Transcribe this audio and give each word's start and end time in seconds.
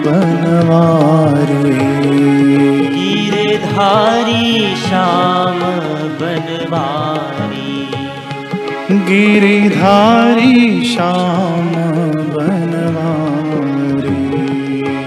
बनवारी। 0.06 1.74
गिरधारी 2.94 4.76
श्याम 4.76 5.58
बनवारी। 6.20 7.88
गिरिधारी 8.92 10.84
श्याम 10.84 11.70
बनवारी। 12.34 14.32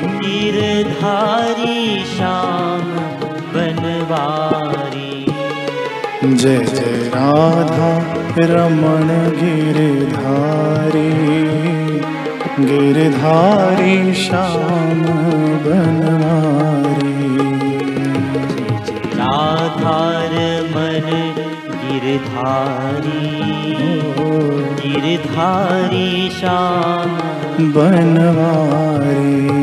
गिरधारी 0.06 2.04
श्याम 2.18 2.84
बनवारी। 3.54 5.26
जय 6.24 6.58
जय 6.58 7.12
राधा 7.16 7.92
रमण 8.40 9.32
गिरधारी 9.32 11.10
गिरधारी 12.66 14.14
श्याम 14.14 15.02
बनवारी। 15.66 17.20
राधार 19.20 20.34
मन 20.74 21.08
गिरधारी 21.84 23.26
गिरधारी 24.82 26.30
श्याम 26.30 27.18
बनवारी 27.74 29.59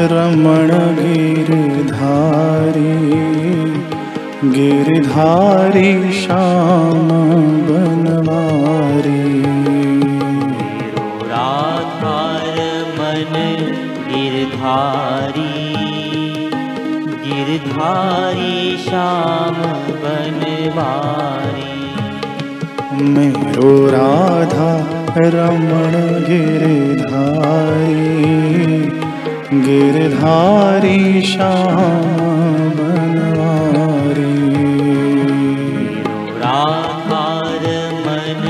राधा 0.00 0.06
रमण 0.06 0.70
गिरधारी 0.98 2.92
गिरधारी 4.44 6.12
श्याम 6.12 7.08
बनवारी। 7.68 9.24
राधार 11.30 12.60
मन 12.98 13.34
गिरधारी 14.08 15.56
गिरधारी 17.26 18.54
श्याम 18.84 19.58
बनवारी। 20.02 21.74
मेरो 23.02 23.72
राधा 23.86 24.72
रमण 25.16 25.92
गिरधारी 26.24 28.08
गिरधारी 29.52 31.22
श्याम 31.22 32.04
बनवारी 32.76 34.24
राधार 36.38 37.64
मन 38.04 38.44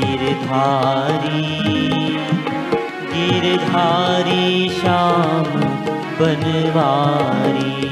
गिरधारी 0.00 1.44
गिरधारी 3.14 4.68
श्याम 4.68 5.48
बनवारी। 6.20 7.88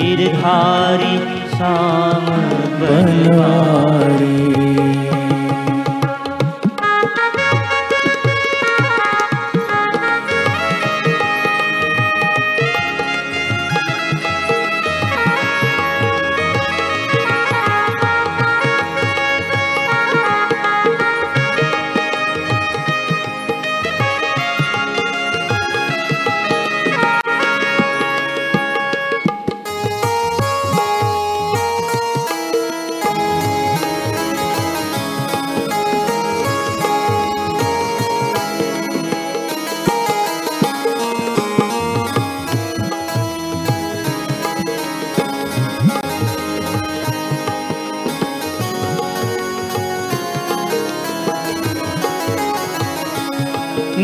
गिरधारी 0.00 1.18
श्याम 1.56 2.45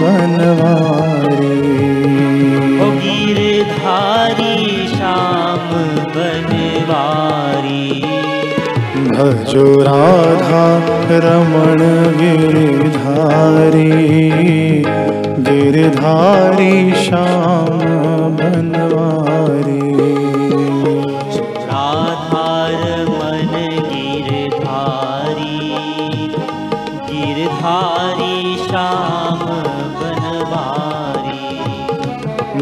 बनवारी। 0.02 0.88
ओ 2.80 2.92
गिरधारी 2.92 4.88
श्याम 4.88 5.70
बनवारी। 6.16 8.02
भजो 8.98 9.82
राधा 9.82 10.88
रमण 11.12 11.78
गिरिधारी 12.18 13.37
गिरिधारी 16.08 16.94
श्याम 17.04 17.80
बनवारी 18.38 19.82
राधार 21.70 22.84
मन 23.10 23.54
गिरधारी 23.90 25.60
गिरधारी 27.10 28.56
श्याम 28.68 29.44
बनवारी। 30.00 31.44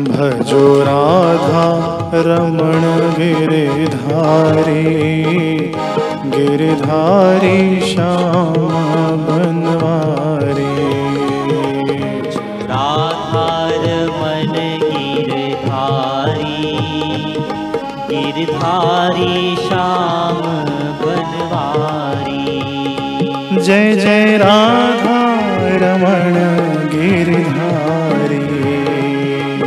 भजो 0.10 0.66
राधा 0.90 1.68
रमण 2.28 2.84
गिरिधारी 3.20 4.84
गिरिधारी 6.36 7.60
श्याम 7.94 8.56
बनवारी 9.28 10.25
जय 23.66 23.96
जय 23.96 24.38
राधा 24.38 25.20
रमण 25.76 26.36
गिरिधारी। 26.88 28.40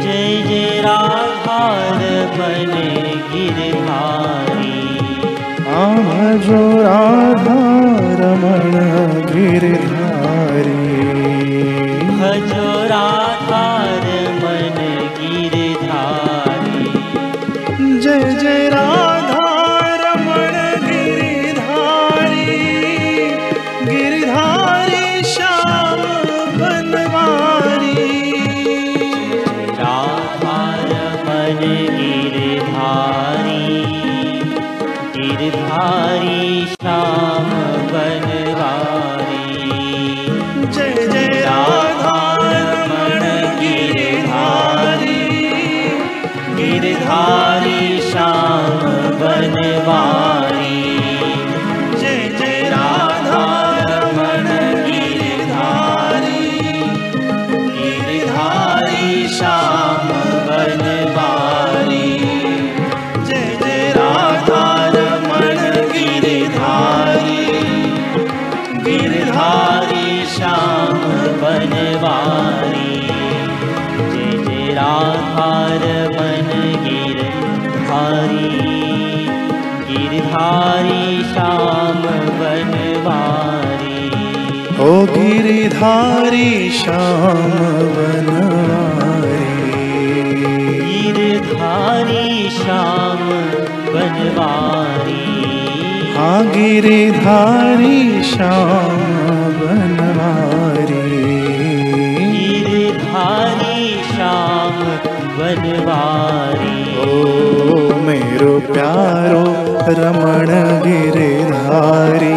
जय 0.03 0.43
जय 0.49 0.81
राधार 0.81 1.99
मन 2.39 2.73
गिरधारी। 3.33 4.99
आ 5.69 5.87
भजो 5.95 6.83
राधा 6.83 7.61
रमण 8.21 8.75
गिरिधारी। 9.33 10.77
भजो 12.21 12.87
राधार 12.87 13.18
गिरधारी 35.51 36.28
राधार 74.79 75.85
मन 76.17 76.51
गिरधारी 76.87 78.51
गिरधारी 79.91 81.23
श्याम 81.33 82.03
बनवारी 82.41 83.97
ओ 84.87 84.91
गिरिधारी 85.15 86.51
श्याम 86.81 87.57
बनवारी 87.97 89.47
गिरधारी 90.83 92.51
श्याम 92.59 93.25
बनवारी 93.95 95.25
हाँ 96.17 96.45
गिरिधारी 96.55 98.23
श्याम 98.33 98.97
बनवारी 99.61 100.08
बनवारी 105.49 106.81
ओ 107.03 107.85
मेरो 108.07 108.51
प्यारो 108.73 109.45
रमण 109.99 110.51
गिरिधारी 110.87 112.35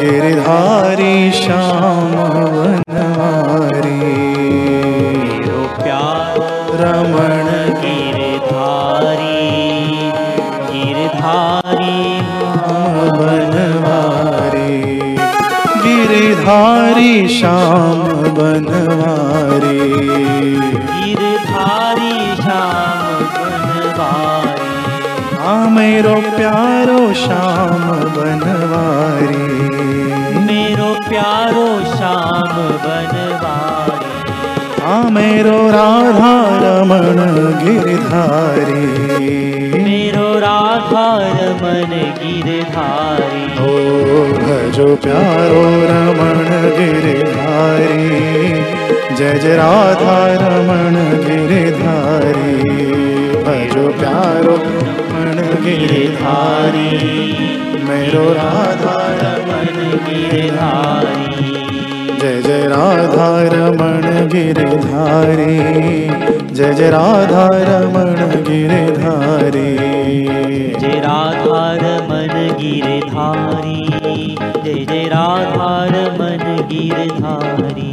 गिरिधारी 0.00 1.14
श्याम 1.38 2.12
बनवारी 2.58 3.96
मेरो 5.24 5.64
प्यार 5.82 6.38
रमण 6.82 7.50
गिरधारी 7.82 9.42
गिरधारी 10.70 11.98
बनवारी 13.18 14.80
गिरिधारी 15.86 17.12
श्याम 17.38 18.08
बनवारी 18.40 19.84
मेरो 25.76 26.14
प्यारो 26.14 27.14
श्याम 27.14 27.90
बनवारी। 28.16 29.36
मेरो 30.40 30.94
प्यारो 31.08 31.66
श्याम 31.96 32.56
बनवारी। 32.84 34.06
हाँ 34.82 35.10
मेरो 35.10 35.70
राधा 35.70 36.32
रमण 36.62 37.18
गिरधारी। 37.62 38.86
मेरो 39.84 40.38
राधा 40.38 41.18
रमन 41.18 41.92
गिरधारी। 42.22 43.44
ओ 43.44 43.76
भजो 44.32 44.96
प्यारो 44.96 45.64
रमण 45.90 46.48
गिरधारी। 46.78 48.08
जय 49.16 49.38
जय 49.38 49.56
राधा 49.56 50.26
रमण 50.32 50.94
गिरधारी। 51.24 52.76
भजो 53.46 53.88
प्यारो 53.98 54.56
गिरिधारी 55.66 56.90
मेरो 57.86 58.24
राधा 58.32 58.98
रमण 59.20 59.78
गिरधारी। 60.04 61.54
जय 62.20 62.40
जय 62.42 62.66
राधा 62.68 63.26
रमण 63.52 64.04
गिरिधारी 64.32 65.56
जय 66.54 66.72
जय 66.74 66.90
राधा 66.90 67.46
रमण 67.68 68.20
गिरिधारी। 68.48 69.74
जय 70.80 71.00
राधा 71.00 71.64
रमण 71.82 72.32
गिरधारी 72.60 73.80
जय 74.64 74.84
जय 74.84 75.04
राधा 75.14 75.72
रमण 75.94 76.44
गिरधारी। 76.70 77.90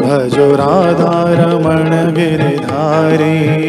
भजो 0.00 0.48
राधा 0.56 1.12
रमण 1.40 1.90
गिरिधारी 2.14 3.63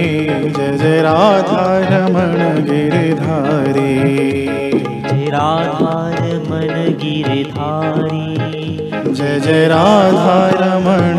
जय 5.36 5.68
राधा 5.68 5.94
रमण 6.18 6.70
गिरधारी 7.00 8.36
जय 9.14 9.40
जय 9.40 9.68
राधा 9.68 10.38
रमण 10.60 11.15